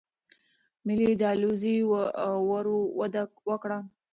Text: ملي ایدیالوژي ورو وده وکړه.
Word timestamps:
ملي 0.85 1.05
ایدیالوژي 1.09 1.75
ورو 2.49 2.77
وده 2.99 3.23
وکړه. 3.49 3.79